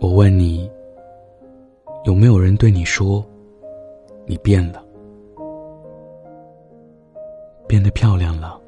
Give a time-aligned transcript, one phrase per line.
[0.00, 0.70] 我问你，
[2.04, 3.24] 有没有人对你说，
[4.26, 4.84] 你变了，
[7.66, 8.60] 变得漂亮了，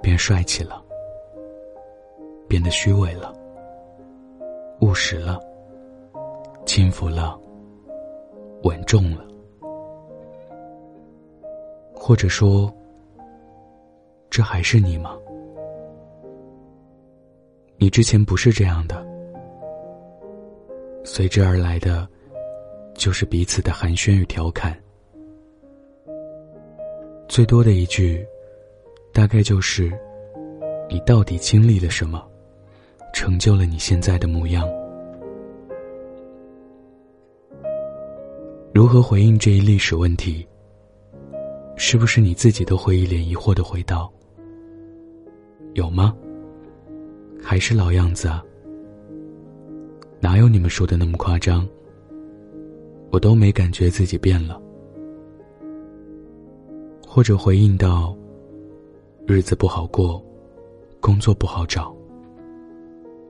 [0.00, 0.80] 变帅气了，
[2.46, 3.32] 变得虚伪了，
[4.80, 5.40] 务实了，
[6.64, 7.36] 轻浮了，
[8.62, 9.24] 稳重了，
[11.92, 12.72] 或者说，
[14.36, 15.16] 这还是你吗？
[17.78, 19.02] 你之前不是这样的。
[21.04, 22.06] 随之而来的，
[22.92, 24.78] 就是彼此的寒暄与调侃。
[27.26, 28.22] 最多的一句，
[29.10, 29.90] 大概就是
[30.90, 32.22] ：“你到底经历了什么，
[33.14, 34.68] 成就了你现在的模样？”
[38.74, 40.46] 如何回应这一历史问题？
[41.78, 44.12] 是不是你自己都会一脸疑惑的回道
[45.76, 46.16] ：“有吗？
[47.42, 48.42] 还是老样子啊？”
[50.18, 51.68] 哪有你们说的那么夸张？
[53.10, 54.60] 我都没感觉自己变了，
[57.06, 58.16] 或者回应到：
[59.26, 60.20] 日子不好过，
[61.00, 61.94] 工作不好找，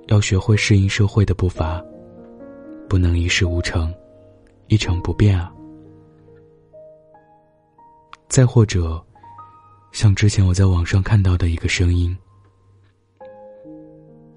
[0.06, 1.84] 要学会适应社会的步伐，
[2.88, 3.92] 不能一事无成，
[4.68, 5.52] 一成不变啊。
[8.28, 9.04] 再或者，
[9.92, 12.16] 像之前我在网上看到的一个声音，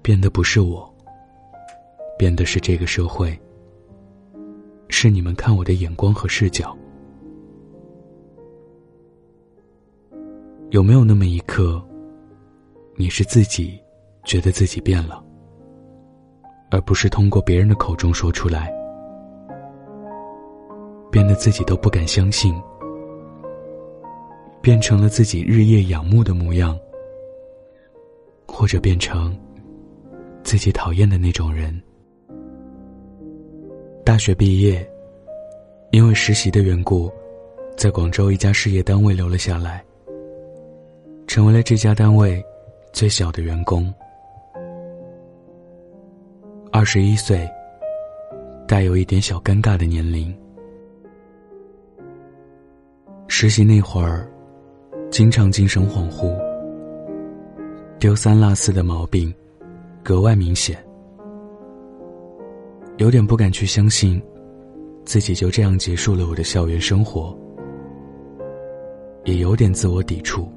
[0.02, 0.88] 变的不是我。
[2.18, 3.38] 变的是这个社会，
[4.88, 6.76] 是你们看我的眼光和视角。
[10.68, 11.82] 有没有那么一刻，
[12.94, 13.80] 你是自己
[14.22, 15.24] 觉得自己变了，
[16.70, 18.70] 而不是通过别人的口中说出来，
[21.10, 22.54] 变得自己都不敢相信，
[24.60, 26.78] 变成了自己日夜仰慕的模样，
[28.46, 29.34] 或者变成
[30.50, 31.80] 自己讨厌的那种人？
[34.04, 34.84] 大学毕业，
[35.92, 37.08] 因为实习的缘故，
[37.76, 39.80] 在广州一家事业单位留了下来，
[41.28, 42.44] 成为了这家单位
[42.92, 43.94] 最小的员工。
[46.72, 47.48] 二十一岁，
[48.66, 50.36] 带有一点小尴尬的年龄。
[53.28, 54.28] 实习那会儿，
[55.12, 56.36] 经常精神恍惚，
[58.00, 59.32] 丢三落四的毛病
[60.02, 60.82] 格外明显。
[62.98, 64.22] 有点不敢去相信，
[65.04, 67.36] 自己就这样结束了我的校园生活，
[69.24, 70.50] 也有点自我抵触，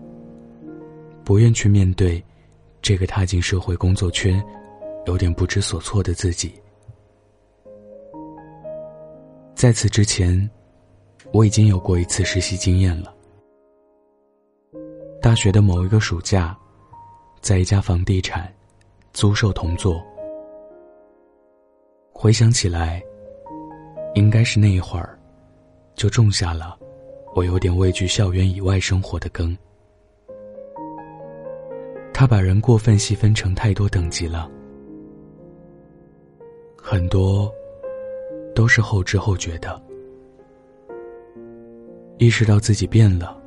[1.23, 2.21] 不愿去面对
[2.81, 4.43] 这个踏进社会工作圈、
[5.05, 6.53] 有点不知所措的自己。
[9.55, 10.49] 在此之前，
[11.31, 13.13] 我已经有过一次实习经验了。
[15.21, 16.57] 大学的某一个暑假，
[17.39, 18.53] 在一家房地产
[19.13, 20.03] 租售同坐。
[22.11, 23.01] 回想起来，
[24.15, 25.17] 应该是那一会儿，
[25.93, 26.75] 就种下了
[27.35, 29.55] 我有点畏惧校园以外生活的根。
[32.11, 34.49] 他把人过分细分成太多等级了，
[36.75, 37.53] 很多
[38.55, 39.79] 都是后知后觉的。
[42.17, 43.39] 意识到自己变了，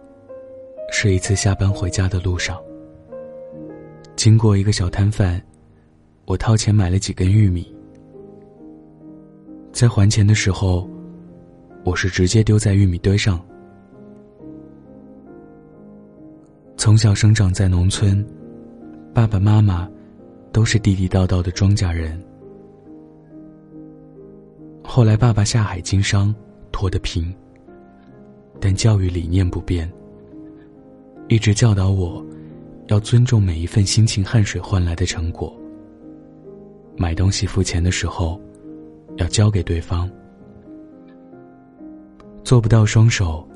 [0.93, 2.61] 是一次下班回家的路上，
[4.15, 5.41] 经过一个小摊贩，
[6.27, 7.73] 我掏钱买了几根玉米。
[9.73, 10.89] 在还钱的时候，
[11.85, 13.41] 我是直接丢在玉米堆上。
[16.77, 18.27] 从小生长在农村，
[19.15, 19.89] 爸爸妈妈
[20.51, 22.21] 都是地地道道的庄稼人。
[24.83, 26.35] 后来爸爸下海经商，
[26.73, 27.33] 脱得贫，
[28.61, 29.91] 但教育理念不变，
[31.29, 32.25] 一直教导我，
[32.89, 35.57] 要尊重每一份辛勤汗水换来的成果。
[36.97, 38.41] 买东西付钱的时候。
[39.19, 40.11] 要交给对方，
[42.45, 43.49] 做不到双手，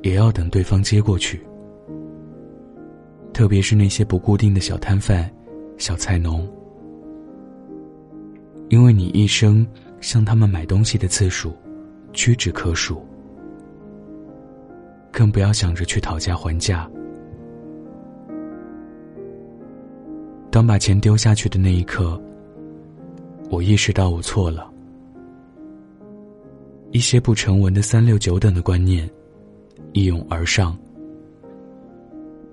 [0.00, 1.38] 也要等对方接过去。
[3.34, 5.30] 特别是那些不固定的小摊贩、
[5.76, 6.48] 小菜农，
[8.70, 9.66] 因为你一生
[10.00, 11.52] 向他们买东西的次数
[12.14, 13.04] 屈指可数，
[15.12, 16.90] 更不要想着去讨价还价。
[20.50, 22.18] 当把钱丢下去的那一刻，
[23.50, 24.70] 我意识到我错了。
[26.90, 29.08] 一些不成文的三六九等的观念
[29.92, 30.76] 一涌而上，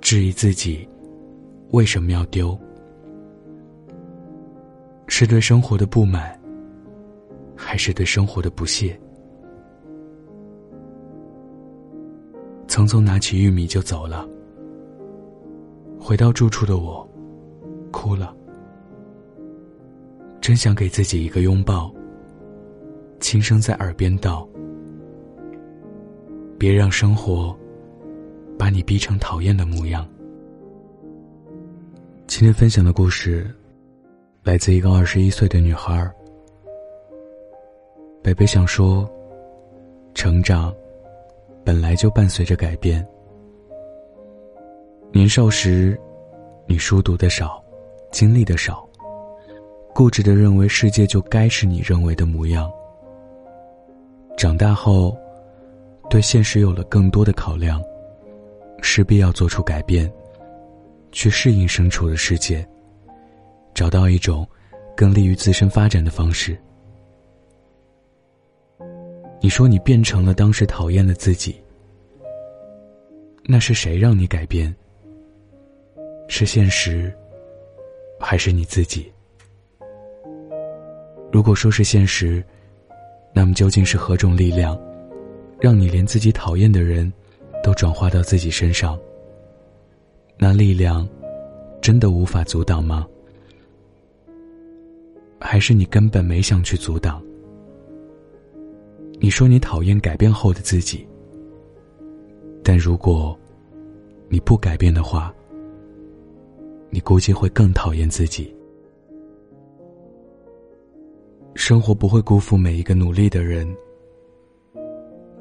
[0.02, 0.88] 质疑自己
[1.72, 2.58] 为什么要丢？
[5.08, 6.38] 是对生活的不满，
[7.56, 9.00] 还是对生活的不屑？
[12.68, 14.28] 匆匆拿起玉米就走了，
[15.98, 17.08] 回到住处的我，
[17.92, 18.36] 哭了。
[20.46, 21.92] 真想给自己一个拥抱，
[23.20, 24.48] 轻声在耳边道
[26.60, 27.58] ：“别让生活
[28.56, 30.08] 把你逼成讨厌的模样。”
[32.28, 33.52] 今天分享的故事，
[34.44, 36.08] 来自一个二十一岁的女孩。
[38.22, 39.10] 北北想说，
[40.14, 40.72] 成长
[41.64, 43.04] 本来就伴随着改变。
[45.12, 46.00] 年少时，
[46.68, 47.60] 你书读的少，
[48.12, 48.85] 经历的少，
[49.96, 52.70] 固执的认为世界就该是你认为的模样。
[54.36, 55.18] 长大后，
[56.10, 57.82] 对现实有了更多的考量，
[58.82, 60.12] 势必要做出改变。
[61.14, 62.68] 去适应身处的世界，
[63.74, 64.46] 找到一种
[64.98, 66.60] 更利于自身发展的方式。
[69.40, 71.56] 你说你变成了当时讨厌的自己，
[73.46, 74.76] 那是谁让你改变？
[76.28, 77.16] 是现实，
[78.20, 79.10] 还是你自己？
[81.36, 82.42] 如果说是现实，
[83.34, 84.80] 那么究竟是何种力量，
[85.60, 87.12] 让你连自己讨厌的人
[87.62, 88.98] 都转化到自己身上？
[90.38, 91.06] 那力量，
[91.82, 93.06] 真的无法阻挡吗？
[95.38, 97.22] 还是你根本没想去阻挡？
[99.20, 101.06] 你说你讨厌改变后的自己，
[102.64, 103.38] 但如果
[104.30, 105.36] 你不改变的话，
[106.90, 108.56] 你估计会更讨厌自己。
[111.68, 113.68] 生活不会辜负每一个努力的人，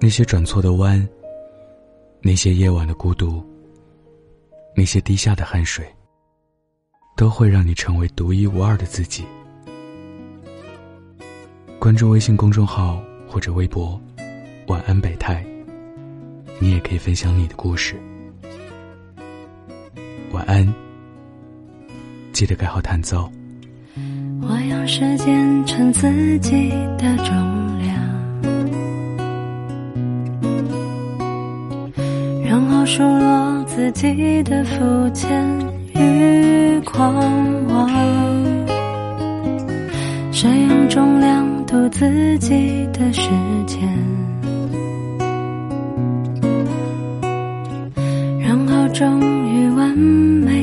[0.00, 1.06] 那些转错的弯，
[2.22, 3.44] 那些夜晚的孤独。
[4.74, 5.86] 那些滴下的汗水，
[7.14, 9.22] 都会让你成为独一无二的自己。
[11.78, 14.00] 关注微信公众号或者微博
[14.68, 15.44] “晚安北太”，
[16.58, 18.00] 你也可以分享你的故事。
[20.32, 20.66] 晚安，
[22.32, 23.30] 记得盖好弹奏。
[24.46, 27.34] 我用时间称自己的重
[27.78, 27.94] 量，
[32.44, 33.44] 然后数落。
[33.66, 35.28] 自己的肤浅
[35.96, 37.12] 与狂
[37.66, 37.90] 妄，
[40.30, 43.28] 谁用重量度自己的时
[43.66, 43.80] 间，
[48.38, 50.53] 然后终于完美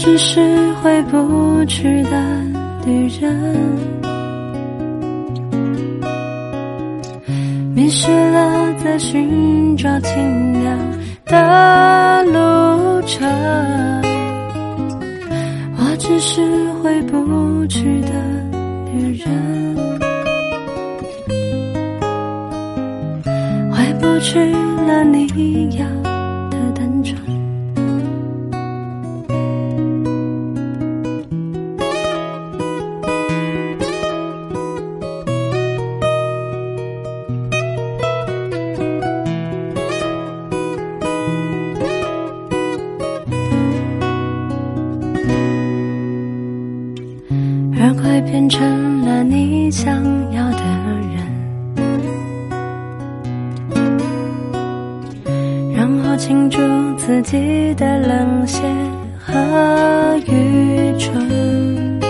[0.00, 2.10] 只是回不去的
[2.86, 3.34] 旅人。
[7.74, 10.78] 迷失了在寻找清凉
[11.26, 13.28] 的路程，
[15.76, 16.42] 我只是
[16.74, 18.08] 回不去的
[18.94, 19.76] 旅人，
[23.72, 24.38] 回不去
[24.86, 26.07] 了你要。
[48.48, 49.94] 成了你想
[50.32, 50.62] 要的
[51.12, 51.16] 人，
[55.74, 56.58] 然后庆祝
[56.96, 58.62] 自己的冷血
[59.18, 62.00] 和愚蠢，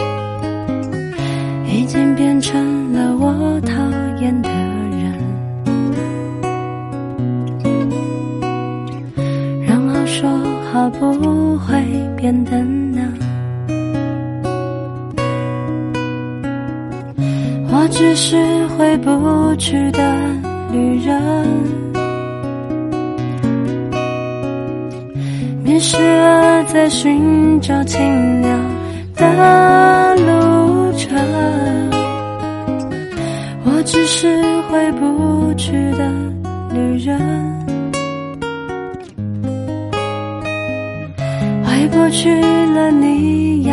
[1.67, 3.73] 已经变成了我讨
[4.21, 5.19] 厌的人，
[9.67, 10.31] 然后说
[10.73, 11.83] 好不会
[12.17, 12.63] 变得
[17.89, 18.37] 我只是
[18.77, 20.15] 回不去的
[20.71, 21.23] 旅人，
[25.65, 27.99] 迷失了在寻找清
[28.43, 28.61] 凉
[29.17, 31.19] 的路程。
[33.65, 34.37] 我只是
[34.71, 36.13] 回不去的
[36.75, 37.19] 旅人，
[41.65, 42.39] 回不去
[42.75, 43.67] 了你。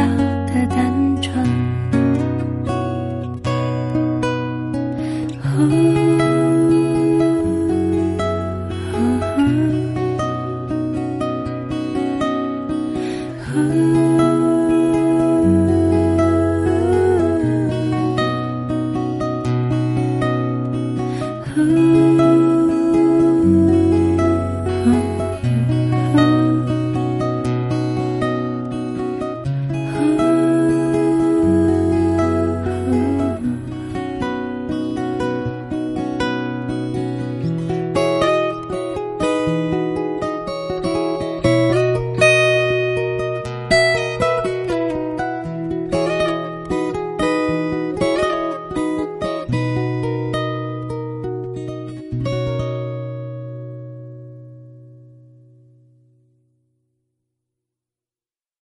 [21.57, 21.84] Ooh.